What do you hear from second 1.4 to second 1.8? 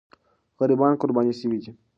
سوي دي.